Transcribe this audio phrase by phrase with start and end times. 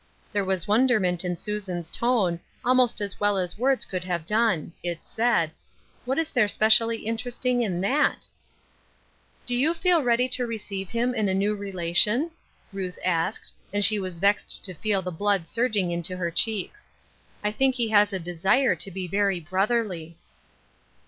[0.31, 4.73] There was wonderment in Susan's tone, almost as well as words could have done.
[4.81, 5.51] It said:"
[6.05, 8.27] What is there specially interesting in that?
[8.69, 9.09] '*"
[9.45, 12.31] Do you feel ready to receive him in a new relation?"
[12.73, 16.91] Ruth asked, and she was vexed to feel the blood surging into her cheeks."
[17.43, 20.17] I think he has a desire to be very brotherly."